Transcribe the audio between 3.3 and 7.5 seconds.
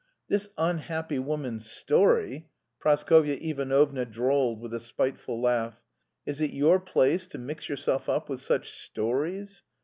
Ivanovna drawled with a spiteful laugh. "Is it your place to